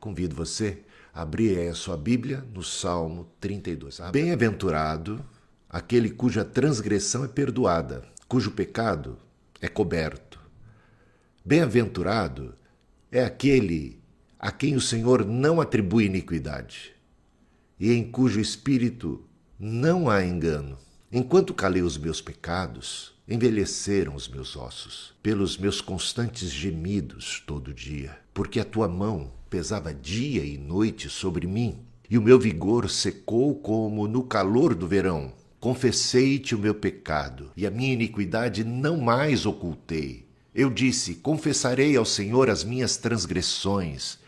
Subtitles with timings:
[0.00, 0.78] Convido você
[1.12, 4.00] a abrir aí a sua Bíblia no Salmo 32.
[4.12, 5.24] Bem-aventurado
[5.68, 9.18] aquele cuja transgressão é perdoada, cujo pecado
[9.60, 10.38] é coberto.
[11.44, 12.54] Bem-aventurado
[13.10, 14.00] é aquele
[14.38, 16.94] a quem o Senhor não atribui iniquidade
[17.78, 19.24] e em cujo espírito
[19.58, 20.78] não há engano.
[21.10, 28.18] Enquanto calei os meus pecados, envelheceram os meus ossos, pelos meus constantes gemidos todo dia,
[28.32, 33.54] porque a tua mão pesava dia e noite sobre mim, e o meu vigor secou
[33.54, 35.32] como no calor do verão.
[35.60, 40.26] Confessei-te o meu pecado, e a minha iniquidade não mais ocultei.
[40.54, 44.18] Eu disse: Confessarei ao Senhor as minhas transgressões,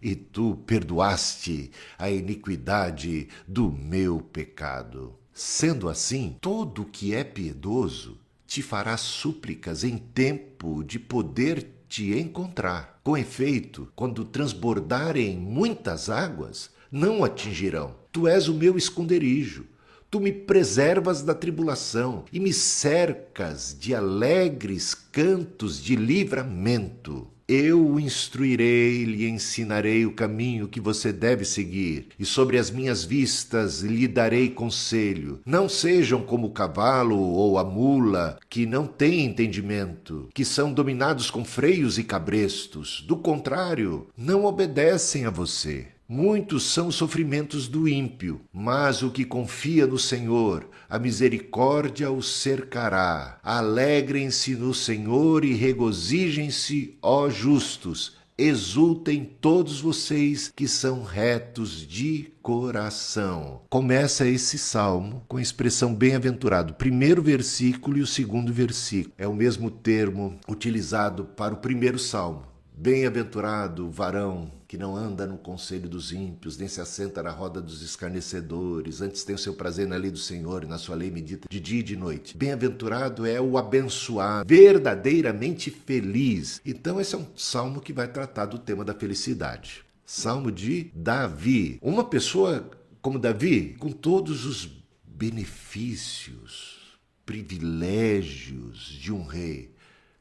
[0.00, 5.14] e tu perdoaste a iniquidade do meu pecado.
[5.32, 13.00] Sendo assim, todo que é piedoso te fará súplicas em tempo de poder te encontrar.
[13.02, 17.94] Com efeito, quando transbordarem muitas águas, não atingirão.
[18.12, 19.66] Tu és o meu esconderijo.
[20.10, 27.28] Tu me preservas da tribulação e me cercas de alegres cantos de livramento.
[27.50, 33.04] Eu o instruirei, lhe ensinarei o caminho que você deve seguir, e sobre as minhas
[33.04, 35.40] vistas lhe darei conselho.
[35.46, 41.30] Não sejam como o cavalo ou a mula, que não têm entendimento, que são dominados
[41.30, 43.02] com freios e cabrestos.
[43.08, 45.86] Do contrário, não obedecem a você.
[46.10, 52.22] Muitos são os sofrimentos do ímpio, mas o que confia no Senhor, a misericórdia o
[52.22, 53.38] cercará.
[53.42, 58.16] Alegrem-se no Senhor e regozijem-se, ó justos.
[58.38, 63.60] Exultem todos vocês que são retos de coração.
[63.68, 69.12] Começa esse salmo com a expressão bem-aventurado, primeiro versículo e o segundo versículo.
[69.18, 72.48] É o mesmo termo utilizado para o primeiro salmo.
[72.80, 77.82] Bem-aventurado varão que não anda no conselho dos ímpios, nem se assenta na roda dos
[77.82, 81.48] escarnecedores, antes tem o seu prazer na lei do Senhor e na sua lei medita
[81.50, 82.36] de dia e de noite.
[82.36, 86.60] Bem-aventurado é o abençoado, verdadeiramente feliz.
[86.64, 89.84] Então, esse é um salmo que vai tratar do tema da felicidade.
[90.06, 91.80] Salmo de Davi.
[91.82, 92.70] Uma pessoa
[93.02, 94.70] como Davi, com todos os
[95.04, 96.96] benefícios,
[97.26, 99.76] privilégios de um rei,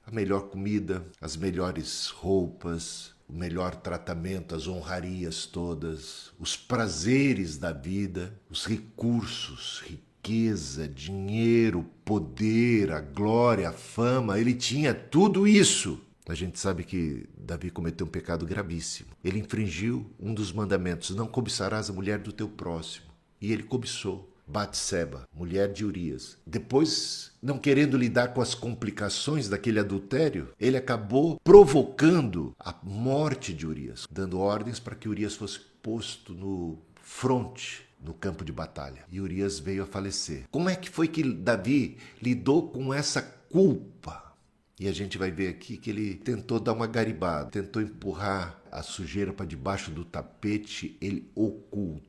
[0.07, 7.73] a melhor comida, as melhores roupas, o melhor tratamento, as honrarias todas, os prazeres da
[7.73, 15.99] vida, os recursos, riqueza, dinheiro, poder, a glória, a fama, ele tinha tudo isso.
[16.25, 19.09] A gente sabe que Davi cometeu um pecado gravíssimo.
[19.23, 23.07] Ele infringiu um dos mandamentos: não cobiçarás a mulher do teu próximo.
[23.41, 24.33] E ele cobiçou.
[24.49, 26.37] Batseba, mulher de Urias.
[26.47, 33.65] Depois, não querendo lidar com as complicações daquele adultério, ele acabou provocando a morte de
[33.65, 39.05] Urias, dando ordens para que Urias fosse posto no fronte no campo de batalha.
[39.11, 40.43] E Urias veio a falecer.
[40.51, 44.35] Como é que foi que Davi lidou com essa culpa?
[44.79, 48.83] E a gente vai ver aqui que ele tentou dar uma garibada, tentou empurrar a
[48.83, 52.01] sujeira para debaixo do tapete, ele ocultou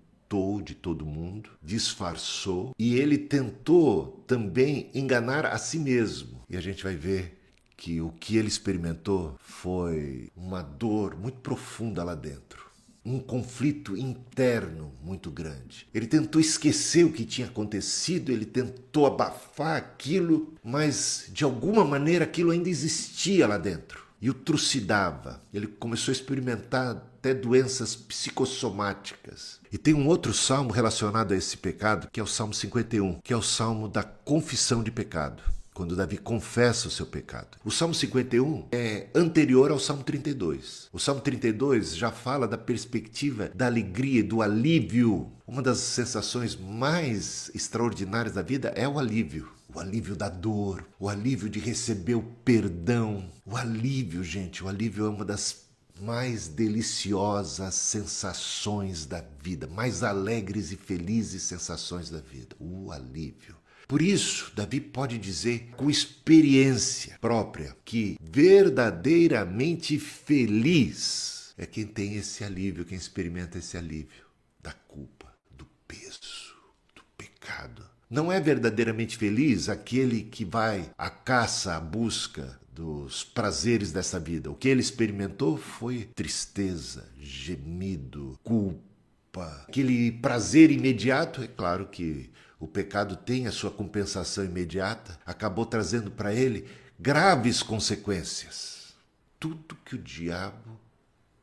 [0.63, 6.43] de todo mundo, disfarçou e ele tentou também enganar a si mesmo.
[6.51, 7.39] E a gente vai ver
[7.77, 12.69] que o que ele experimentou foi uma dor muito profunda lá dentro.
[13.05, 15.87] Um conflito interno muito grande.
[15.95, 22.25] Ele tentou esquecer o que tinha acontecido, ele tentou abafar aquilo, mas de alguma maneira
[22.25, 25.41] aquilo ainda existia lá dentro e o trucidava.
[25.55, 29.61] Ele começou a experimentar até doenças psicossomáticas.
[29.71, 33.33] E tem um outro salmo relacionado a esse pecado, que é o Salmo 51, que
[33.33, 35.43] é o salmo da confissão de pecado.
[35.75, 37.57] Quando Davi confessa o seu pecado.
[37.65, 40.89] O Salmo 51 é anterior ao Salmo 32.
[40.93, 45.31] O Salmo 32 já fala da perspectiva da alegria, do alívio.
[45.47, 51.09] Uma das sensações mais extraordinárias da vida é o alívio o alívio da dor, o
[51.09, 53.31] alívio de receber o perdão.
[53.45, 55.68] O alívio, gente, o alívio é uma das
[56.01, 63.57] mais deliciosas sensações da vida, mais alegres e felizes sensações da vida, o alívio.
[63.87, 72.45] Por isso, Davi pode dizer com experiência própria que verdadeiramente feliz é quem tem esse
[72.45, 74.27] alívio, quem experimenta esse alívio
[74.63, 76.55] da culpa, do peso,
[76.95, 83.91] do pecado não é verdadeiramente feliz aquele que vai à caça, à busca dos prazeres
[83.91, 84.49] dessa vida.
[84.49, 89.65] O que ele experimentou foi tristeza, gemido, culpa.
[89.67, 92.31] Aquele prazer imediato, é claro que
[92.61, 98.95] o pecado tem a sua compensação imediata, acabou trazendo para ele graves consequências.
[99.41, 100.79] Tudo que o diabo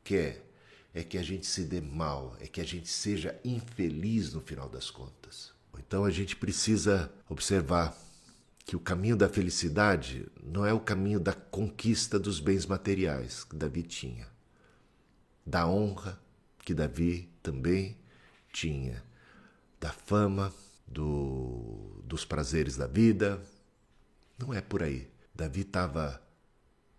[0.05, 0.41] quer
[0.93, 4.69] é que a gente se dê mal, é que a gente seja infeliz no final
[4.69, 5.51] das contas.
[5.77, 7.93] Então a gente precisa observar
[8.65, 13.55] que o caminho da felicidade não é o caminho da conquista dos bens materiais que
[13.55, 14.27] Davi tinha,
[15.45, 16.19] da honra
[16.65, 17.95] que Davi também
[18.51, 19.03] tinha,
[19.79, 20.51] da fama,
[20.87, 23.39] do, dos prazeres da vida.
[24.39, 25.07] Não é por aí.
[25.33, 26.19] Davi estava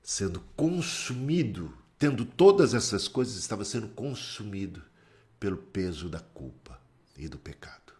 [0.02, 4.82] sendo consumido, tendo todas essas coisas, estava sendo consumido
[5.40, 6.80] pelo peso da culpa
[7.16, 7.92] e do pecado.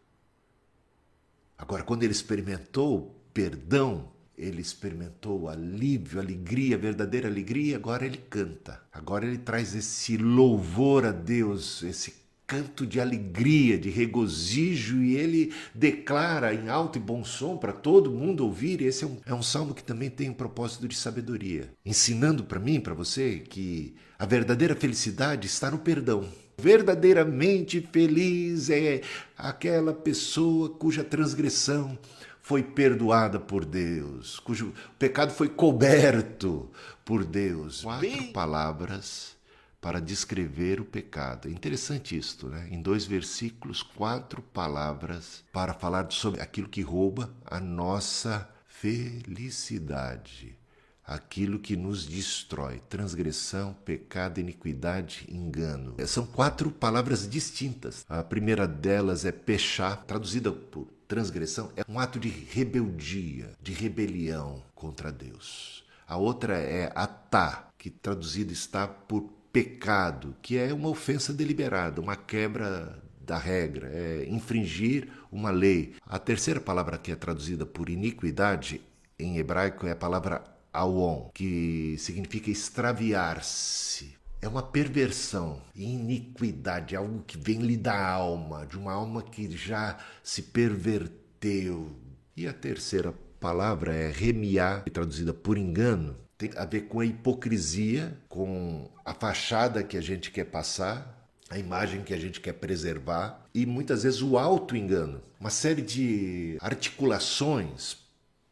[1.59, 8.81] Agora, quando ele experimentou perdão, ele experimentou alívio, alegria, verdadeira alegria, agora ele canta.
[8.91, 12.15] Agora ele traz esse louvor a Deus, esse
[12.47, 18.11] canto de alegria, de regozijo, e ele declara em alto e bom som para todo
[18.11, 18.81] mundo ouvir.
[18.81, 22.59] Esse é um, é um salmo que também tem um propósito de sabedoria, ensinando para
[22.59, 26.27] mim, para você, que a verdadeira felicidade está no perdão.
[26.57, 29.03] Verdadeiramente feliz é
[29.37, 31.99] aquela pessoa cuja transgressão
[32.47, 36.71] foi perdoada por Deus, cujo pecado foi coberto
[37.05, 37.83] por Deus.
[37.83, 38.33] Quatro Bem...
[38.33, 39.35] palavras
[39.81, 41.49] para descrever o pecado.
[41.49, 42.69] É interessante isto, né?
[42.71, 50.57] Em dois versículos, quatro palavras para falar sobre aquilo que rouba a nossa felicidade,
[51.05, 55.97] aquilo que nos destrói: transgressão, pecado, iniquidade, engano.
[56.07, 58.07] São quatro palavras distintas.
[58.09, 64.63] A primeira delas é pechar, traduzida por transgressão é um ato de rebeldia, de rebelião
[64.75, 65.85] contra Deus.
[66.07, 69.23] A outra é atá, que traduzido está por
[69.53, 75.95] pecado, que é uma ofensa deliberada, uma quebra da regra, é infringir uma lei.
[76.07, 78.81] A terceira palavra que é traduzida por iniquidade
[79.19, 84.15] em hebraico é a palavra awon, que significa extraviar-se,
[84.47, 89.99] é uma perversão, iniquidade, algo que vem lhe da alma, de uma alma que já
[90.23, 91.97] se perverteu.
[92.37, 98.17] E a terceira palavra é remiar, traduzida por engano, tem a ver com a hipocrisia,
[98.29, 103.45] com a fachada que a gente quer passar, a imagem que a gente quer preservar
[103.53, 105.23] e muitas vezes o auto-engano.
[105.41, 107.97] Uma série de articulações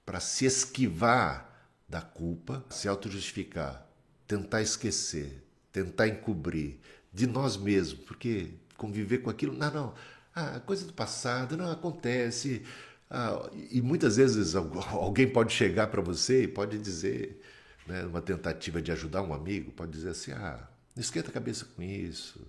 [0.05, 3.87] para se esquivar da culpa, se auto-justificar,
[4.27, 5.44] tentar esquecer,
[5.75, 6.79] tentar encobrir
[7.13, 9.95] de nós mesmos, porque conviver com aquilo, não, não,
[10.33, 12.65] ah, coisa do passado, não acontece.
[13.11, 14.55] Ah, e muitas vezes
[14.93, 17.43] alguém pode chegar para você e pode dizer,
[17.87, 21.65] né, uma tentativa de ajudar um amigo, pode dizer assim: ah, não esquenta a cabeça
[21.65, 22.41] com isso,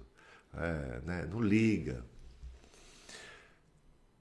[0.54, 2.06] é, né, não liga,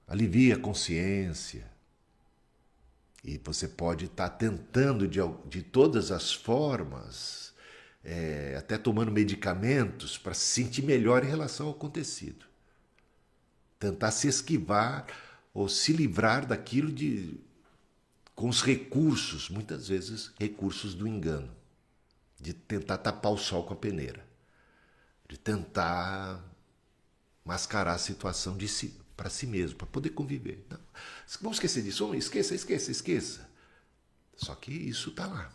[0.07, 1.73] alivia a consciência.
[3.23, 7.54] E você pode estar tá tentando de, de todas as formas
[8.05, 12.45] é, até tomando medicamentos para se sentir melhor em relação ao acontecido.
[13.79, 15.07] Tentar se esquivar
[15.53, 17.39] ou se livrar daquilo de
[18.35, 21.49] com os recursos, muitas vezes recursos do engano,
[22.39, 24.25] de tentar tapar o sol com a peneira,
[25.27, 26.43] de tentar
[27.45, 30.65] mascarar a situação de si para si mesmo, para poder conviver.
[30.69, 30.79] Não.
[31.41, 33.49] Vamos esquecer disso, esqueça, esqueça, esqueça.
[34.35, 35.49] Só que isso está lá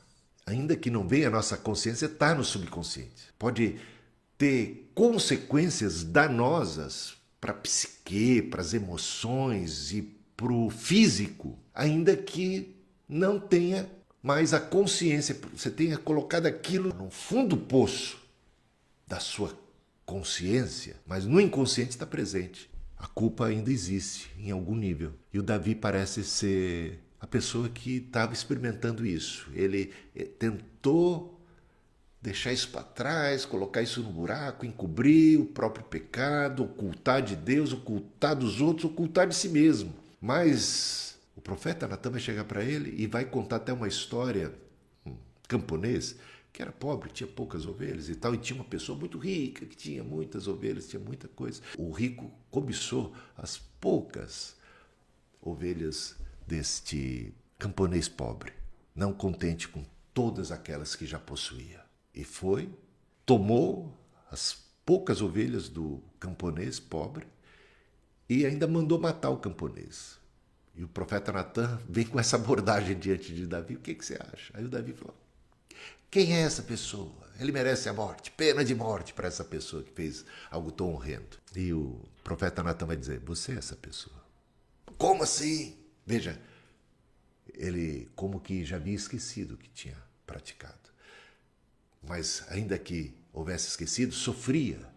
[0.50, 3.32] ainda que não venha a nossa consciência, está no subconsciente.
[3.38, 3.76] Pode
[4.36, 10.02] ter consequências danosas para a psique, para as emoções e
[10.36, 12.76] para o físico, ainda que
[13.08, 13.88] não tenha
[14.22, 18.18] mais a consciência, você tenha colocado aquilo no fundo do poço
[19.06, 19.58] da sua
[20.04, 22.70] consciência, mas no inconsciente está presente.
[22.98, 25.12] A culpa ainda existe em algum nível.
[25.32, 29.50] E o Davi parece ser a pessoa que estava experimentando isso.
[29.52, 31.38] Ele eh, tentou
[32.22, 37.72] deixar isso para trás, colocar isso no buraco, encobrir o próprio pecado, ocultar de Deus,
[37.72, 39.92] ocultar dos outros, ocultar de si mesmo.
[40.20, 44.52] Mas o profeta Natan vai chegar para ele e vai contar até uma história
[45.06, 45.14] um
[45.48, 46.16] camponês
[46.52, 49.76] que era pobre, tinha poucas ovelhas e tal, e tinha uma pessoa muito rica que
[49.76, 51.62] tinha muitas ovelhas, tinha muita coisa.
[51.78, 54.56] O rico cobiçou as poucas
[55.40, 56.16] ovelhas
[56.50, 58.52] deste camponês pobre,
[58.92, 61.80] não contente com todas aquelas que já possuía.
[62.12, 62.68] E foi,
[63.24, 63.96] tomou
[64.32, 67.24] as poucas ovelhas do camponês pobre
[68.28, 70.18] e ainda mandou matar o camponês.
[70.74, 74.18] E o profeta Natan vem com essa abordagem diante de Davi: o que, que você
[74.20, 74.52] acha?
[74.54, 75.14] Aí o Davi falou:
[76.10, 77.30] quem é essa pessoa?
[77.38, 81.38] Ele merece a morte, pena de morte para essa pessoa que fez algo tão horrendo.
[81.54, 84.16] E o profeta Natan vai dizer: Você é essa pessoa.
[84.98, 85.79] Como assim?
[86.10, 86.40] Veja,
[87.54, 90.90] ele como que já havia esquecido o que tinha praticado.
[92.02, 94.90] Mas ainda que houvesse esquecido, sofria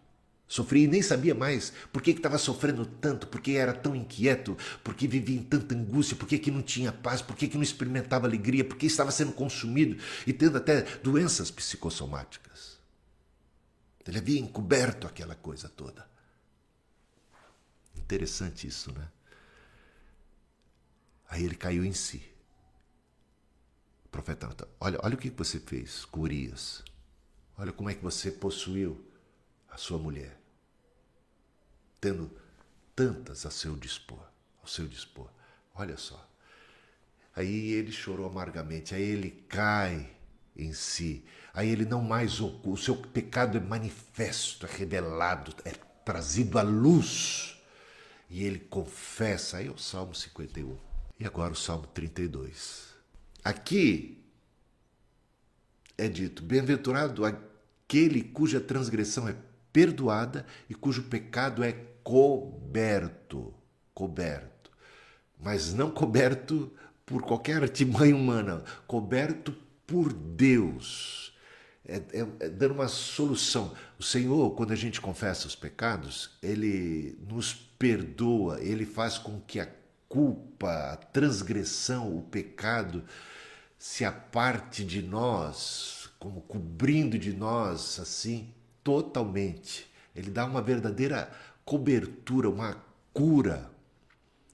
[0.48, 4.56] Sofria e nem sabia mais por que estava sofrendo tanto, por que era tão inquieto,
[4.82, 7.56] por que vivia em tanta angústia, por que, que não tinha paz, por que, que
[7.56, 12.78] não experimentava alegria, por que estava sendo consumido e tendo até doenças psicossomáticas.
[14.06, 16.06] Ele havia encoberto aquela coisa toda.
[17.96, 19.08] Interessante isso, né?
[21.28, 22.22] Aí ele caiu em si.
[24.04, 26.82] O profeta Natan, olha, olha o que você fez com Urias.
[27.56, 29.04] Olha como é que você possuiu
[29.68, 30.40] a sua mulher,
[32.00, 32.30] tendo
[32.94, 34.24] tantas a seu dispor,
[34.60, 35.28] ao seu dispor.
[35.74, 36.28] Olha só.
[37.34, 40.10] Aí ele chorou amargamente, aí ele cai
[40.56, 45.72] em si, aí ele não mais o seu pecado é manifesto, é revelado, é
[46.04, 47.60] trazido à luz.
[48.30, 50.76] E ele confessa, aí é o Salmo 51.
[51.18, 52.94] E agora o Salmo 32.
[53.42, 54.24] Aqui
[55.96, 59.36] é dito: Bem-aventurado aquele cuja transgressão é
[59.72, 63.54] perdoada e cujo pecado é coberto.
[63.92, 64.70] Coberto.
[65.38, 66.72] Mas não coberto
[67.06, 69.54] por qualquer artimanha humana, coberto
[69.86, 71.32] por Deus.
[71.86, 73.74] É, é, é, dando uma solução.
[73.98, 79.60] O Senhor, quando a gente confessa os pecados, Ele nos perdoa, Ele faz com que
[79.60, 79.68] a
[80.14, 83.02] culpa, a transgressão, o pecado
[83.76, 88.54] se aparte de nós, como cobrindo de nós, assim,
[88.84, 89.90] totalmente.
[90.14, 91.28] Ele dá uma verdadeira
[91.64, 92.76] cobertura, uma
[93.12, 93.68] cura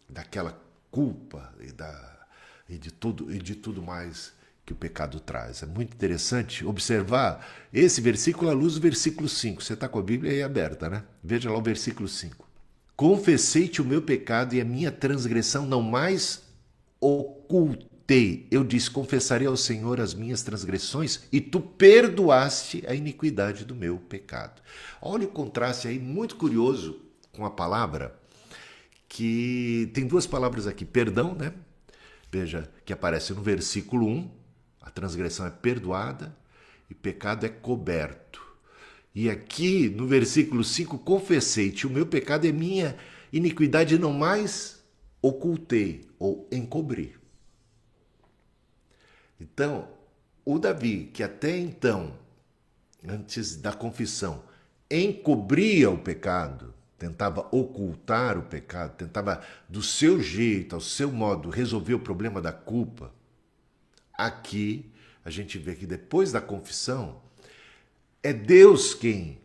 [0.09, 0.59] daquela
[0.91, 2.27] culpa e, da,
[2.67, 4.33] e, de, tudo, e de tudo mais
[4.65, 5.63] que o pecado traz.
[5.63, 9.63] É muito interessante observar esse versículo à luz do versículo 5.
[9.63, 11.05] Você está com a Bíblia aí aberta, né?
[11.23, 12.50] Veja lá o versículo 5.
[13.01, 16.43] Confessei-te o meu pecado e a minha transgressão não mais
[17.01, 23.65] oculta tentei, eu disse: confessarei ao Senhor as minhas transgressões e tu perdoaste a iniquidade
[23.65, 24.61] do meu pecado.
[25.01, 27.01] Olha o contraste aí, muito curioso
[27.33, 28.19] com a palavra,
[29.09, 31.53] que tem duas palavras aqui: perdão, né?
[32.33, 34.31] Veja, que aparece no versículo 1,
[34.83, 36.37] a transgressão é perdoada
[36.89, 38.50] e pecado é coberto.
[39.15, 42.97] E aqui no versículo 5, confessei-te o meu pecado é minha
[43.33, 44.85] iniquidade não mais
[45.21, 47.17] ocultei ou encobri.
[49.41, 49.89] Então,
[50.45, 52.15] o Davi, que até então,
[53.07, 54.43] antes da confissão,
[54.91, 61.95] encobria o pecado, tentava ocultar o pecado, tentava do seu jeito, ao seu modo, resolver
[61.95, 63.13] o problema da culpa.
[64.13, 64.91] Aqui
[65.25, 67.23] a gente vê que depois da confissão
[68.23, 69.41] é Deus quem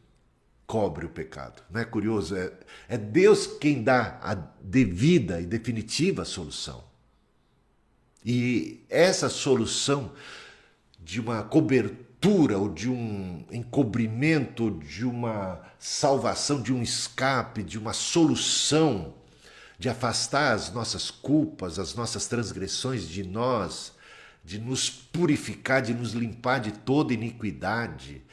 [0.67, 1.61] cobre o pecado.
[1.69, 2.35] Não é curioso?
[2.35, 2.51] É,
[2.89, 6.83] é Deus quem dá a devida e definitiva solução.
[8.25, 10.11] E essa solução
[10.99, 17.93] de uma cobertura ou de um encobrimento, de uma salvação, de um escape, de uma
[17.93, 19.13] solução,
[19.77, 23.93] de afastar as nossas culpas, as nossas transgressões de nós,
[24.43, 28.23] de nos purificar, de nos limpar de toda iniquidade,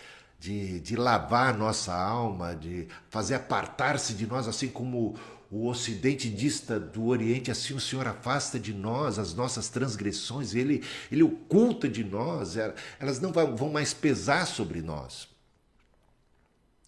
[0.42, 5.14] de, de lavar nossa alma, de fazer apartar-se de nós, assim como
[5.48, 10.82] o Ocidente dista do Oriente, assim o Senhor afasta de nós as nossas transgressões, Ele,
[11.12, 12.56] ele oculta de nós,
[12.98, 15.28] elas não vão mais pesar sobre nós.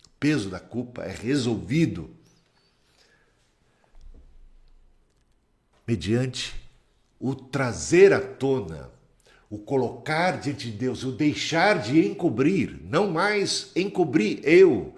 [0.05, 2.11] O peso da culpa é resolvido
[5.87, 6.57] mediante
[7.21, 8.91] o trazer à tona,
[9.55, 14.93] o colocar diante de Deus, o deixar de encobrir, não mais encobrir eu,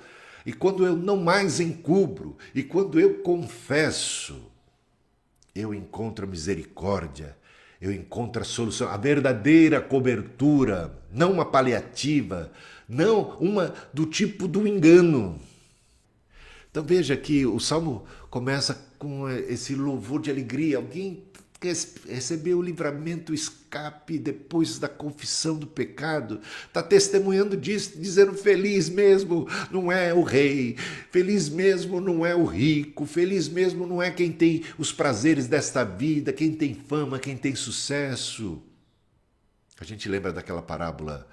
[0.46, 4.50] e quando eu não mais encubro, e quando eu confesso,
[5.54, 7.36] eu encontro a misericórdia,
[7.78, 12.50] eu encontro a solução, a verdadeira cobertura, não uma paliativa,
[12.88, 15.38] não uma do tipo do engano.
[16.70, 20.78] Então veja que o salmo começa com esse louvor de alegria.
[20.78, 21.24] Alguém
[22.06, 28.88] recebeu o livramento, o escape depois da confissão do pecado, está testemunhando disso, dizendo feliz
[28.88, 30.76] mesmo não é o rei,
[31.10, 35.84] feliz mesmo não é o rico, feliz mesmo não é quem tem os prazeres desta
[35.84, 38.62] vida, quem tem fama, quem tem sucesso.
[39.78, 41.28] A gente lembra daquela parábola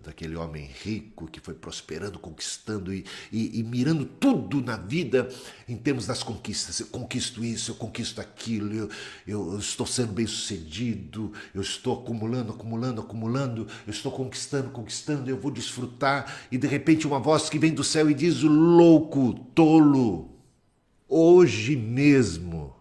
[0.00, 5.28] daquele homem rico que foi prosperando, conquistando e, e, e, mirando tudo na vida
[5.68, 6.80] em termos das conquistas.
[6.80, 8.90] Eu conquisto isso, eu conquisto aquilo, eu,
[9.26, 15.28] eu, eu estou sendo bem sucedido, eu estou acumulando, acumulando, acumulando, eu estou conquistando, conquistando,
[15.30, 16.46] eu vou desfrutar.
[16.50, 20.30] E de repente uma voz que vem do céu e diz: louco, tolo,
[21.08, 22.74] hoje mesmo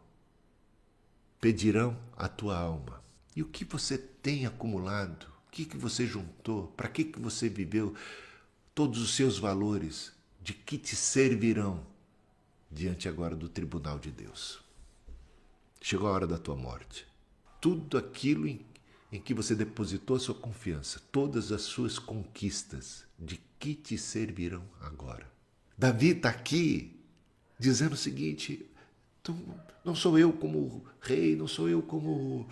[1.40, 3.02] pedirão a tua alma.
[3.36, 5.39] E o que você tem acumulado?
[5.50, 6.68] O que, que você juntou?
[6.78, 7.96] Para que, que você viveu
[8.76, 11.86] todos os seus valores de que te servirão
[12.72, 14.60] diante agora do tribunal de Deus.
[15.82, 17.06] Chegou a hora da tua morte.
[17.60, 18.64] Tudo aquilo em,
[19.12, 24.64] em que você depositou a sua confiança, todas as suas conquistas, de que te servirão
[24.80, 25.30] agora?
[25.76, 26.96] Davi está aqui
[27.58, 28.66] dizendo o seguinte:
[29.84, 32.48] não sou eu como rei, não sou eu como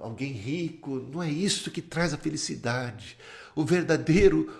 [0.00, 3.16] alguém rico, não é isso que traz a felicidade.
[3.54, 4.52] O verdadeiro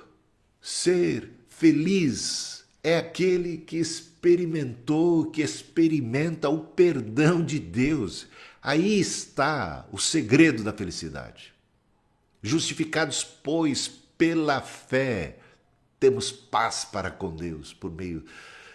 [0.61, 8.27] ser feliz é aquele que experimentou, que experimenta o perdão de Deus.
[8.63, 11.53] Aí está o segredo da felicidade.
[12.43, 15.39] Justificados, pois, pela fé,
[15.99, 18.25] temos paz para com Deus por meio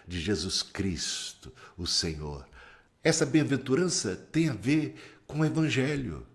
[0.07, 2.47] de Jesus Cristo, o Senhor.
[3.03, 4.95] Essa bem-aventurança tem a ver
[5.27, 6.25] com o Evangelho,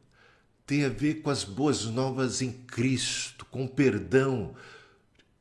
[0.70, 4.54] tem a ver com as boas novas em Cristo, com o perdão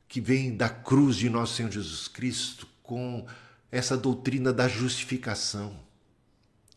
[0.08, 3.24] que vem da cruz de nosso Senhor Jesus Cristo, com
[3.70, 5.78] essa doutrina da justificação.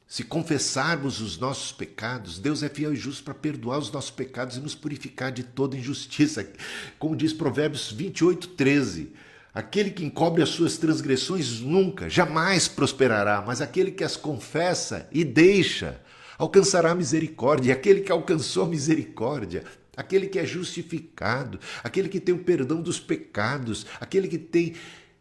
[0.07, 4.55] Se confessarmos os nossos pecados, Deus é fiel e justo para perdoar os nossos pecados
[4.55, 6.47] e nos purificar de toda injustiça.
[6.99, 9.13] Como diz Provérbios 28, 13.
[9.51, 15.23] Aquele que encobre as suas transgressões nunca, jamais prosperará, mas aquele que as confessa e
[15.23, 15.99] deixa
[16.43, 17.73] alcançará misericórdia.
[17.73, 19.63] Aquele que alcançou misericórdia,
[19.95, 24.75] aquele que é justificado, aquele que tem o perdão dos pecados, aquele que tem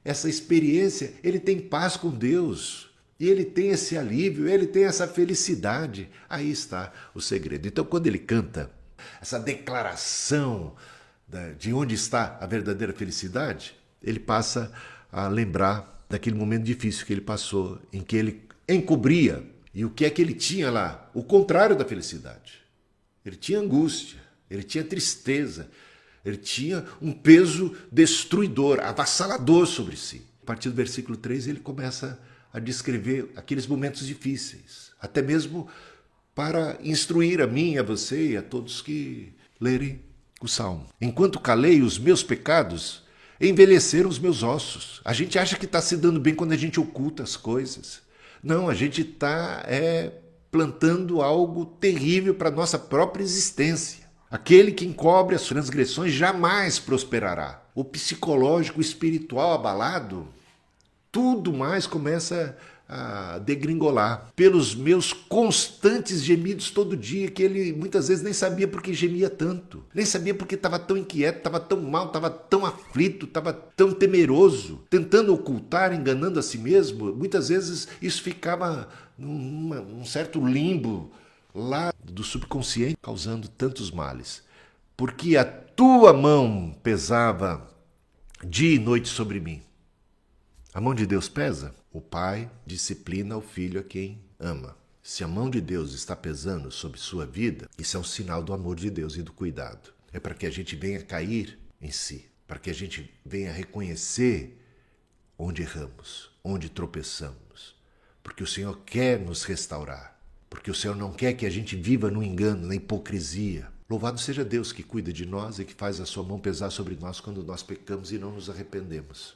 [0.05, 2.91] essa experiência, ele tem paz com Deus.
[3.21, 6.11] E ele tem esse alívio, ele tem essa felicidade.
[6.29, 7.69] Aí está o segredo.
[7.69, 8.69] Então, quando ele canta
[9.21, 10.75] essa declaração
[11.57, 14.73] de onde está a verdadeira felicidade, ele passa
[15.11, 19.52] a lembrar daquele momento difícil que ele passou, em que ele encobria.
[19.75, 21.11] E o que é que ele tinha lá?
[21.15, 22.61] O contrário da felicidade.
[23.25, 24.19] Ele tinha angústia,
[24.51, 25.71] ele tinha tristeza,
[26.25, 30.27] ele tinha um peso destruidor, avassalador sobre si.
[30.43, 32.21] A partir do versículo 3, ele começa
[32.53, 35.69] a descrever aqueles momentos difíceis, até mesmo
[36.35, 40.01] para instruir a mim, a você e a todos que lerem
[40.41, 40.87] o salmo.
[41.01, 43.03] Enquanto calei os meus pecados,
[43.41, 45.01] envelheceram os meus ossos.
[45.05, 48.02] A gente acha que está se dando bem quando a gente oculta as coisas.
[48.43, 50.13] Não, a gente está é,
[50.51, 54.03] plantando algo terrível para a nossa própria existência.
[54.31, 57.63] Aquele que encobre as transgressões jamais prosperará.
[57.75, 60.27] O psicológico, espiritual abalado,
[61.11, 62.57] tudo mais começa
[62.95, 68.83] a degringolar pelos meus constantes gemidos todo dia, que ele muitas vezes nem sabia por
[68.83, 73.25] que gemia tanto, nem sabia porque estava tão inquieto, estava tão mal, estava tão aflito,
[73.25, 77.15] estava tão temeroso, tentando ocultar, enganando a si mesmo.
[77.15, 81.11] Muitas vezes isso ficava num certo limbo
[81.55, 84.43] lá do subconsciente, causando tantos males.
[84.95, 87.67] Porque a tua mão pesava
[88.45, 89.63] dia e noite sobre mim.
[90.75, 91.75] A mão de Deus pesa?
[91.93, 94.77] O pai disciplina o filho a quem ama.
[95.03, 98.55] Se a mão de Deus está pesando sobre sua vida, isso é um sinal do
[98.55, 99.93] amor de Deus e do cuidado.
[100.13, 104.59] É para que a gente venha cair em si, para que a gente venha reconhecer
[105.39, 107.77] onde erramos, onde tropeçamos,
[108.23, 110.13] porque o Senhor quer nos restaurar
[110.53, 113.69] porque o Senhor não quer que a gente viva no engano, na hipocrisia.
[113.89, 116.95] Louvado seja Deus que cuida de nós e que faz a sua mão pesar sobre
[116.95, 119.35] nós quando nós pecamos e não nos arrependemos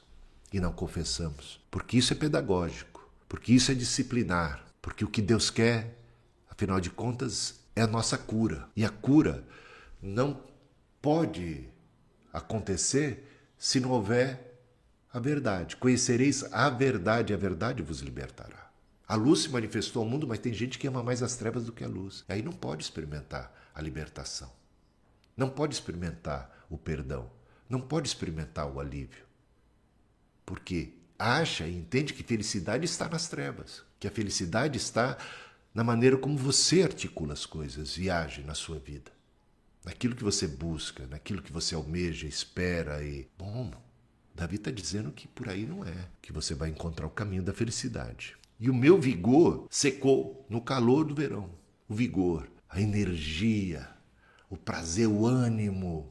[0.51, 1.59] e não confessamos.
[1.69, 5.99] Porque isso é pedagógico, porque isso é disciplinar, porque o que Deus quer,
[6.49, 8.67] afinal de contas, é a nossa cura.
[8.75, 9.43] E a cura
[10.01, 10.41] não
[11.01, 11.67] pode
[12.31, 14.59] acontecer se não houver
[15.11, 15.75] a verdade.
[15.75, 18.71] Conhecereis a verdade, a verdade vos libertará.
[19.07, 21.71] A luz se manifestou ao mundo, mas tem gente que ama mais as trevas do
[21.71, 22.25] que a luz.
[22.27, 24.51] E aí não pode experimentar a libertação.
[25.35, 27.29] Não pode experimentar o perdão.
[27.69, 29.26] Não pode experimentar o alívio.
[30.47, 35.17] Porque acha e entende que felicidade está nas trevas, que a felicidade está
[35.73, 39.11] na maneira como você articula as coisas e age na sua vida.
[39.83, 43.27] Naquilo que você busca, naquilo que você almeja, espera e.
[43.37, 43.71] Bom,
[44.33, 47.53] Davi está dizendo que por aí não é que você vai encontrar o caminho da
[47.53, 48.37] felicidade.
[48.57, 51.49] E o meu vigor secou no calor do verão.
[51.89, 53.85] O vigor, a energia,
[54.49, 56.09] o prazer, o ânimo,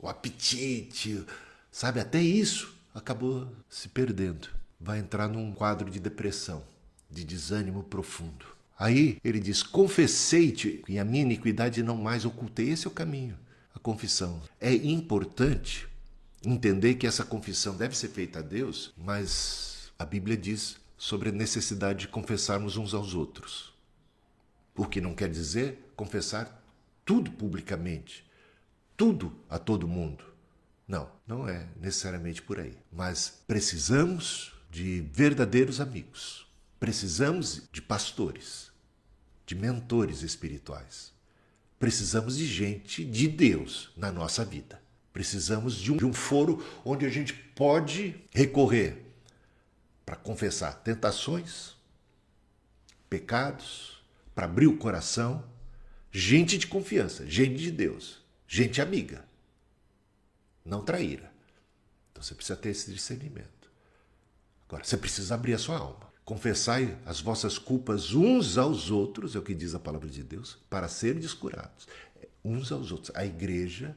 [0.00, 1.24] o apetite,
[1.70, 2.00] sabe?
[2.00, 4.48] Até isso acabou se perdendo.
[4.80, 6.62] Vai entrar num quadro de depressão,
[7.10, 8.46] de desânimo profundo.
[8.78, 12.70] Aí ele diz: Confessei-te e a minha iniquidade não mais ocultei.
[12.70, 13.38] Esse é o caminho,
[13.74, 14.42] a confissão.
[14.60, 15.86] É importante
[16.44, 21.32] entender que essa confissão deve ser feita a Deus, mas a Bíblia diz sobre a
[21.32, 23.72] necessidade de confessarmos uns aos outros.
[24.76, 26.60] O que não quer dizer confessar
[27.04, 28.24] tudo publicamente,
[28.96, 30.31] tudo a todo mundo.
[30.86, 32.76] Não, não é necessariamente por aí.
[32.90, 36.46] Mas precisamos de verdadeiros amigos.
[36.80, 38.70] Precisamos de pastores,
[39.46, 41.12] de mentores espirituais.
[41.78, 44.80] Precisamos de gente de Deus na nossa vida.
[45.12, 49.04] Precisamos de um, de um foro onde a gente pode recorrer
[50.06, 51.74] para confessar tentações,
[53.08, 54.02] pecados,
[54.34, 55.44] para abrir o coração.
[56.10, 59.24] Gente de confiança, gente de Deus, gente amiga.
[60.64, 61.32] Não traíra.
[62.10, 63.70] Então você precisa ter esse discernimento.
[64.68, 66.10] Agora, você precisa abrir a sua alma.
[66.24, 70.58] Confessai as vossas culpas uns aos outros, é o que diz a palavra de Deus,
[70.70, 71.86] para serem descurados.
[72.44, 73.14] Uns aos outros.
[73.14, 73.96] A igreja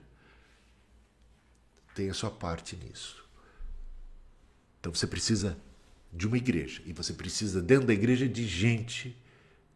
[1.94, 3.24] tem a sua parte nisso.
[4.80, 5.58] Então você precisa
[6.12, 9.18] de uma igreja e você precisa dentro da igreja de gente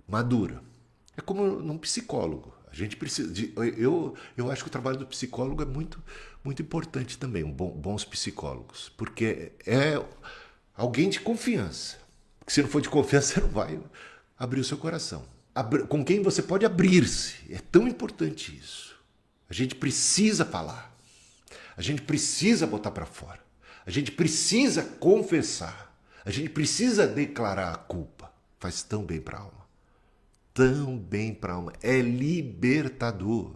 [0.07, 0.61] madura.
[1.15, 2.53] É como num psicólogo.
[2.71, 6.01] A gente precisa de, eu eu acho que o trabalho do psicólogo é muito
[6.43, 10.01] muito importante também, um bom, bons psicólogos, porque é
[10.75, 11.97] alguém de confiança.
[12.39, 13.79] Porque se não for de confiança, você não vai
[14.37, 15.25] abrir o seu coração.
[15.89, 17.35] com quem você pode abrir-se.
[17.49, 18.95] É tão importante isso.
[19.49, 20.95] A gente precisa falar.
[21.75, 23.39] A gente precisa botar para fora.
[23.85, 25.95] A gente precisa confessar.
[26.23, 28.31] A gente precisa declarar a culpa.
[28.59, 29.58] Faz tão bem para a alma.
[30.59, 31.71] Tão bem para a alma.
[31.81, 33.55] É libertador.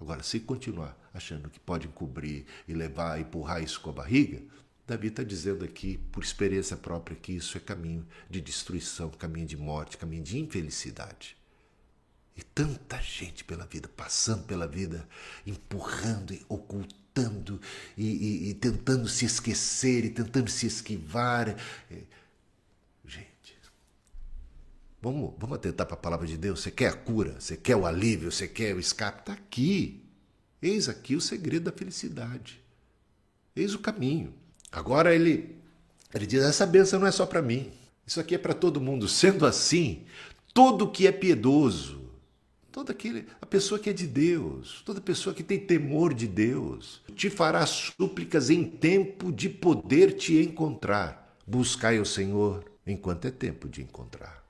[0.00, 4.42] Agora, se continuar achando que pode encobrir e levar, empurrar isso com a barriga,
[4.84, 9.56] Davi está dizendo aqui, por experiência própria, que isso é caminho de destruição, caminho de
[9.56, 11.36] morte, caminho de infelicidade.
[12.36, 15.08] E tanta gente pela vida, passando pela vida,
[15.46, 17.60] empurrando e ocultando
[17.96, 21.50] e, e, e tentando se esquecer e tentando se esquivar.
[21.88, 22.02] É,
[25.04, 26.60] vamos, vamos atentar para a palavra de Deus.
[26.60, 27.36] Você quer a cura?
[27.38, 28.32] Você quer o alívio?
[28.32, 29.20] Você quer o escape?
[29.20, 30.02] Está aqui.
[30.62, 32.58] Eis aqui o segredo da felicidade.
[33.54, 34.32] Eis o caminho.
[34.72, 35.56] Agora ele,
[36.14, 37.70] ele diz: essa benção não é só para mim.
[38.06, 39.06] Isso aqui é para todo mundo.
[39.06, 40.04] Sendo assim,
[40.54, 42.02] todo que é piedoso,
[42.72, 47.00] Toda aquele, a pessoa que é de Deus, toda pessoa que tem temor de Deus,
[47.14, 51.38] te fará súplicas em tempo de poder te encontrar.
[51.46, 54.43] Buscai o Senhor enquanto é tempo de encontrar.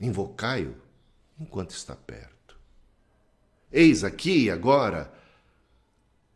[0.00, 0.74] Invocai-o
[1.38, 2.56] enquanto está perto.
[3.70, 5.12] Eis aqui e agora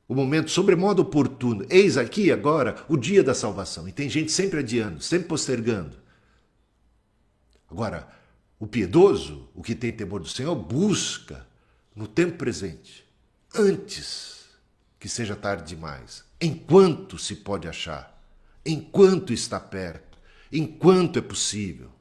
[0.07, 1.65] o momento sobremodo oportuno.
[1.71, 3.89] Eis aqui e agora o dia da salvação.
[3.89, 5.97] E tem gente sempre adiando, sempre postergando.
[7.71, 8.09] Agora,
[8.59, 11.47] o piedoso, o que tem temor do Senhor, busca
[11.95, 13.05] no tempo presente,
[13.55, 14.47] antes
[14.99, 18.23] que seja tarde demais, enquanto se pode achar,
[18.65, 20.19] enquanto está perto,
[20.53, 21.94] enquanto é possível.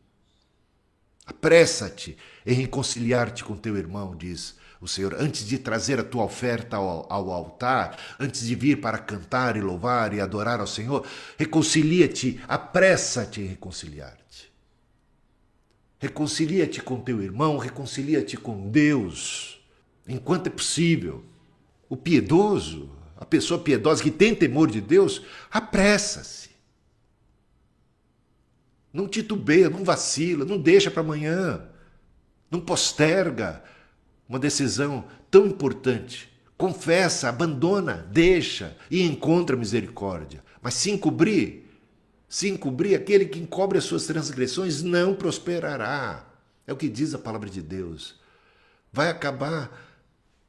[1.25, 6.75] Apressa-te em reconciliar-te com teu irmão, diz o Senhor, antes de trazer a tua oferta
[6.75, 11.07] ao, ao, altar, antes de vir para cantar e louvar e adorar ao Senhor,
[11.37, 14.17] reconcilia-te, apressa-te em reconciliar.
[16.03, 19.57] Reconcilia-te com teu irmão, reconcilia-te com Deus,
[20.05, 21.23] enquanto é possível.
[21.87, 26.42] O piedoso, a pessoa piedosa que tem temor de Deus, apressa-se.
[28.93, 31.67] Não titubeia, não vacila, não deixa para amanhã.
[32.51, 33.63] Não posterga
[34.29, 36.31] uma decisão tão importante.
[36.55, 40.43] Confessa, abandona, deixa e encontra misericórdia.
[40.61, 41.65] Mas se encobrir,
[42.29, 46.25] se encobrir, aquele que encobre as suas transgressões não prosperará.
[46.65, 48.19] É o que diz a palavra de Deus.
[48.91, 49.71] Vai acabar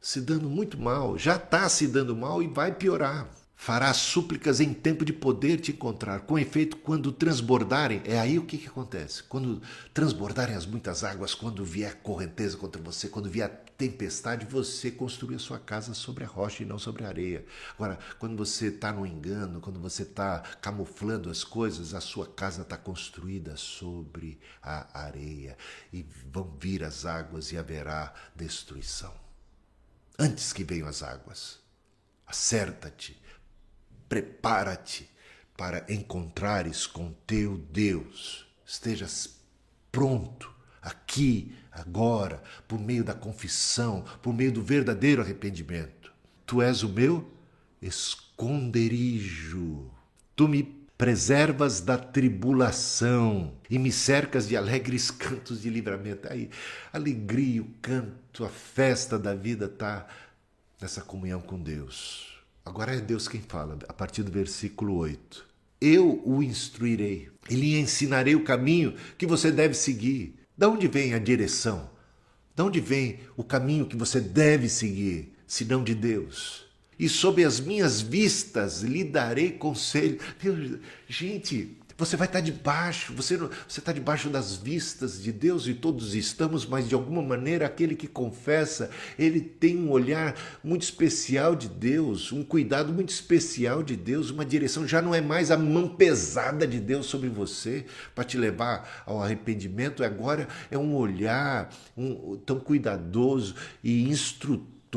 [0.01, 3.27] se dando muito mal, já está se dando mal e vai piorar.
[3.65, 6.21] Fará súplicas em tempo de poder te encontrar.
[6.21, 9.23] Com efeito, quando transbordarem, é aí o que, que acontece.
[9.23, 9.63] Quando
[9.95, 15.39] transbordarem as muitas águas, quando vier correnteza contra você, quando vier tempestade, você construir a
[15.39, 17.47] sua casa sobre a rocha e não sobre a areia.
[17.73, 22.61] Agora, quando você está no engano, quando você está camuflando as coisas, a sua casa
[22.61, 25.57] está construída sobre a areia
[25.91, 29.15] e vão vir as águas e haverá destruição.
[30.19, 31.61] Antes que venham as águas,
[32.27, 33.24] acerta-te,
[34.15, 35.11] prepara-te
[35.57, 38.47] para encontrares com teu Deus.
[38.65, 39.41] Estejas
[39.91, 46.13] pronto aqui, agora, por meio da confissão, por meio do verdadeiro arrependimento.
[46.47, 47.29] Tu és o meu
[47.83, 49.11] esconderijo.
[50.37, 50.63] Tu me
[50.97, 56.29] preservas da tribulação e me cercas de alegres cantos de livramento.
[56.31, 56.51] Aí,
[56.93, 60.07] alegria, o canto, a festa da vida está
[60.81, 62.34] nessa comunhão com Deus.
[62.65, 65.45] Agora é Deus quem fala, a partir do versículo 8.
[65.81, 70.35] Eu o instruirei e lhe ensinarei o caminho que você deve seguir.
[70.57, 71.91] Da onde vem a direção?
[72.57, 76.65] Da onde vem o caminho que você deve seguir, se não de Deus?
[76.99, 80.19] e sob as minhas vistas lhe darei conselho.
[80.43, 85.75] Meu, gente, você vai estar debaixo, você você está debaixo das vistas de Deus e
[85.75, 91.55] todos estamos, mas de alguma maneira aquele que confessa, ele tem um olhar muito especial
[91.55, 94.87] de Deus, um cuidado muito especial de Deus, uma direção.
[94.87, 99.23] Já não é mais a mão pesada de Deus sobre você para te levar ao
[99.23, 104.11] arrependimento, agora é um olhar um, tão cuidadoso e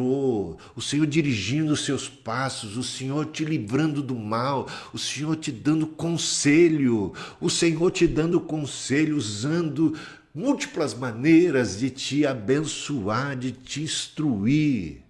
[0.04, 5.52] o Senhor dirigindo os seus passos, o Senhor te livrando do mal, o Senhor te
[5.52, 9.98] dando conselho, o Senhor te dando conselho, usando
[10.34, 15.02] múltiplas maneiras de te abençoar, de te instruir.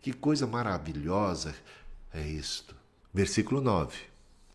[0.00, 1.54] Que coisa maravilhosa
[2.12, 2.74] é isto.
[3.12, 3.96] Versículo 9.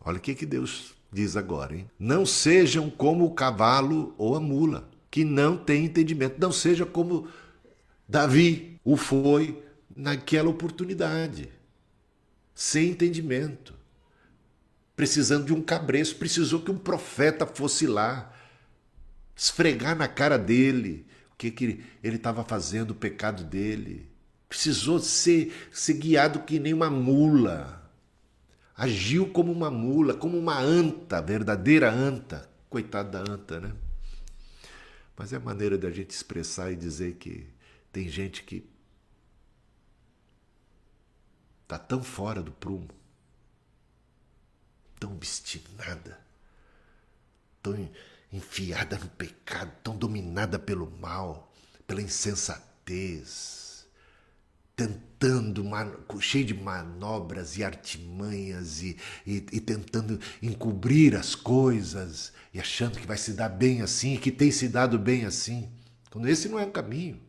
[0.02, 1.90] Olha o que, que Deus diz agora, hein?
[1.98, 6.36] Não sejam como o cavalo ou a mula, que não tem entendimento.
[6.40, 7.28] Não seja como
[8.08, 9.64] Davi o foi
[10.00, 11.50] naquela oportunidade,
[12.56, 13.74] sem entendimento,
[14.96, 18.34] precisando de um cabreço, precisou que um profeta fosse lá,
[19.36, 24.10] esfregar na cara dele o que, que ele estava fazendo, o pecado dele.
[24.48, 27.92] Precisou ser, ser guiado que nem uma mula.
[28.76, 32.50] Agiu como uma mula, como uma anta, verdadeira anta.
[32.70, 33.74] Coitado da anta, né?
[35.18, 37.48] Mas é a maneira da gente expressar e dizer que
[37.92, 38.66] tem gente que
[41.70, 42.90] está tão fora do prumo,
[45.00, 46.20] tão obstinada,
[47.62, 47.88] tão
[48.34, 51.54] enfiada no pecado, tão dominada pelo mal,
[51.86, 53.86] pela insensatez,
[54.76, 55.64] tentando,
[56.20, 63.06] cheio de manobras e artimanhas e, e, e tentando encobrir as coisas e achando que
[63.06, 65.72] vai se dar bem assim e que tem se dado bem assim,
[66.10, 67.29] quando esse não é o caminho.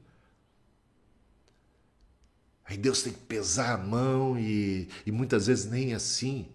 [2.71, 6.49] Aí Deus tem que pesar a mão e, e muitas vezes nem assim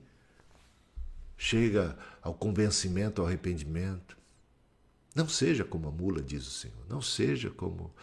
[1.38, 4.18] chega ao convencimento, ao arrependimento.
[5.14, 6.88] Não seja como a mula, diz o Senhor.
[6.88, 7.94] Não seja como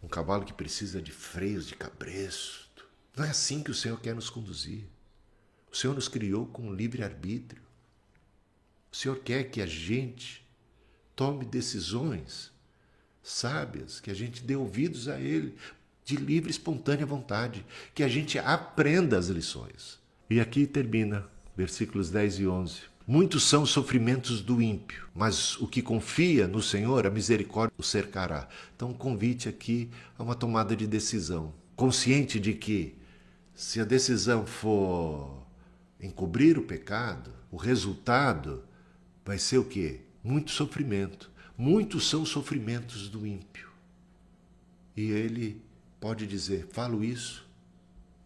[0.00, 2.86] um cavalo que precisa de freios de cabresto.
[3.16, 4.84] Não é assim que o Senhor quer nos conduzir.
[5.68, 7.62] O Senhor nos criou com livre-arbítrio.
[8.92, 10.46] O Senhor quer que a gente
[11.16, 12.52] tome decisões
[13.24, 15.56] sábias, que a gente dê ouvidos a Ele,
[16.06, 19.98] de livre, espontânea vontade, que a gente aprenda as lições.
[20.30, 22.80] E aqui termina, versículos 10 e 11.
[23.04, 27.82] Muitos são os sofrimentos do ímpio, mas o que confia no Senhor, a misericórdia o
[27.82, 28.48] cercará.
[28.74, 32.94] Então, um convite aqui a uma tomada de decisão, consciente de que,
[33.52, 35.44] se a decisão for
[36.00, 38.62] encobrir o pecado, o resultado
[39.24, 40.02] vai ser o quê?
[40.22, 41.30] Muito sofrimento.
[41.58, 43.68] Muitos são os sofrimentos do ímpio.
[44.96, 45.65] E ele
[46.00, 47.46] pode dizer: falo isso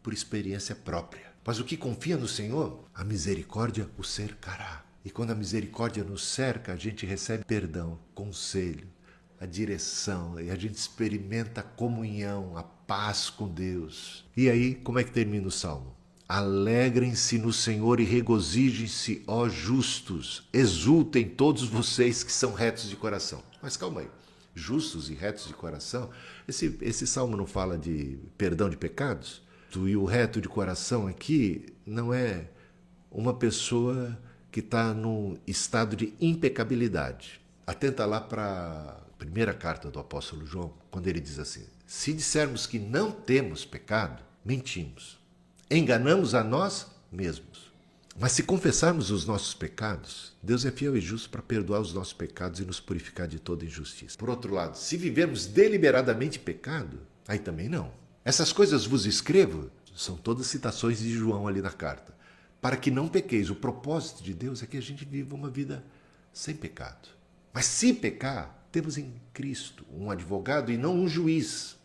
[0.02, 1.30] por experiência própria.
[1.44, 4.84] Mas o que confia no Senhor, a misericórdia o cercará.
[5.04, 8.86] E quando a misericórdia nos cerca, a gente recebe perdão, conselho,
[9.40, 14.24] a direção, e a gente experimenta a comunhão, a paz com Deus.
[14.36, 15.96] E aí, como é que termina o salmo?
[16.28, 20.46] Alegrem-se no Senhor e regozijem-se, ó justos.
[20.52, 23.42] Exultem todos vocês que são retos de coração.
[23.62, 24.10] Mas calma aí
[24.54, 26.10] justos e retos de coração.
[26.46, 29.42] Esse, esse salmo não fala de perdão de pecados?
[29.76, 32.48] E o reto de coração aqui não é
[33.10, 34.18] uma pessoa
[34.50, 37.40] que está num estado de impecabilidade.
[37.66, 42.66] Atenta lá para a primeira carta do apóstolo João, quando ele diz assim: Se dissermos
[42.66, 45.20] que não temos pecado, mentimos,
[45.70, 47.69] enganamos a nós mesmos
[48.18, 52.12] mas se confessarmos os nossos pecados, Deus é fiel e justo para perdoar os nossos
[52.12, 54.18] pecados e nos purificar de toda injustiça.
[54.18, 57.92] Por outro lado, se vivermos deliberadamente pecado, aí também não.
[58.24, 62.14] Essas coisas vos escrevo, são todas citações de João ali na carta,
[62.60, 63.48] para que não pequeis.
[63.48, 65.84] O propósito de Deus é que a gente viva uma vida
[66.32, 67.08] sem pecado.
[67.52, 71.76] Mas se pecar, temos em Cristo um advogado e não um juiz.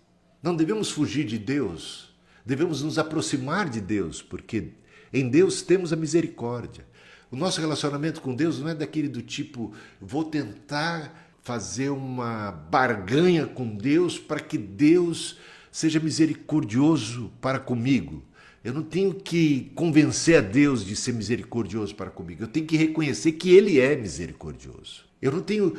[0.42, 2.14] Não devemos fugir de Deus,
[2.46, 4.74] devemos nos aproximar de Deus, porque
[5.20, 6.86] em Deus temos a misericórdia.
[7.32, 13.46] O nosso relacionamento com Deus não é daquele do tipo, vou tentar fazer uma barganha
[13.46, 15.38] com Deus para que Deus
[15.72, 18.24] seja misericordioso para comigo.
[18.64, 22.44] Eu não tenho que convencer a Deus de ser misericordioso para comigo.
[22.44, 25.06] Eu tenho que reconhecer que Ele é misericordioso.
[25.22, 25.78] Eu não tenho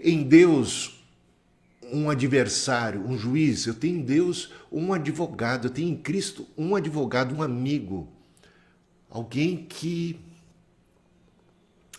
[0.00, 1.04] em Deus
[1.92, 3.66] um adversário, um juiz.
[3.66, 5.66] Eu tenho em Deus um advogado.
[5.66, 8.08] Eu tenho em Cristo um advogado, um amigo
[9.12, 10.18] alguém que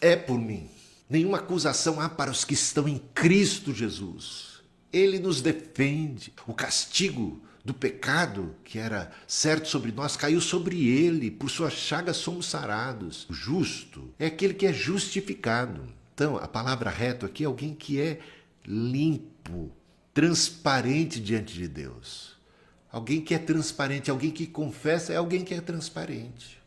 [0.02, 0.68] é por mim.
[1.08, 4.64] Nenhuma acusação há para os que estão em Cristo Jesus.
[4.92, 6.34] Ele nos defende.
[6.48, 12.14] O castigo do pecado que era certo sobre nós caiu sobre ele, por sua chaga
[12.14, 13.30] somos sarados.
[13.30, 15.88] O justo é aquele que é justificado.
[16.16, 18.20] Então, a palavra reto aqui é alguém que é
[18.66, 19.72] limpo,
[20.14, 22.34] transparente diante de Deus.
[22.92, 26.63] Alguém que é transparente, alguém que confessa é alguém que é transparente.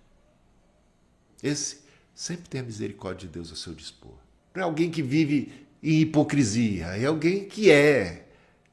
[1.46, 1.78] Esse
[2.14, 4.14] sempre tem a misericórdia de Deus a seu dispor.
[4.54, 8.26] Não é alguém que vive em hipocrisia, é alguém que é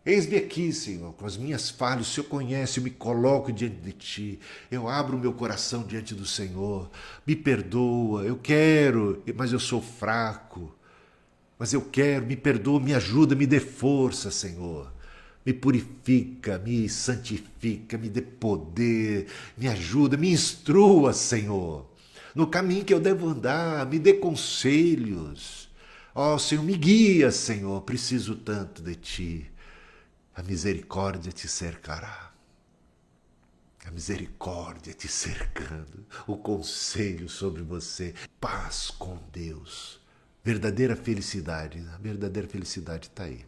[0.05, 3.93] Eis-me aqui, Senhor, com as minhas falhas, o Senhor conhece, eu me coloco diante de
[3.93, 6.91] Ti, eu abro o meu coração diante do Senhor,
[7.25, 10.75] me perdoa, eu quero, mas eu sou fraco,
[11.57, 14.91] mas eu quero, me perdoa, me ajuda, me dê força, Senhor.
[15.45, 21.85] Me purifica, me santifica, me dê poder, me ajuda, me instrua, Senhor,
[22.35, 25.69] no caminho que eu devo andar, me dê conselhos.
[26.15, 29.53] Ó oh, Senhor, me guia, Senhor, preciso tanto de Ti
[30.35, 32.33] a misericórdia te cercará.
[33.85, 40.01] A misericórdia te cercando, o conselho sobre você, paz com Deus,
[40.43, 41.85] verdadeira felicidade.
[41.93, 43.45] A verdadeira felicidade está aí.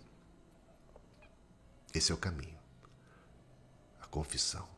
[1.93, 2.57] Esse é o caminho,
[4.01, 4.74] a confissão.